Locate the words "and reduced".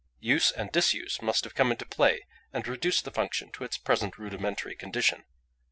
2.51-3.05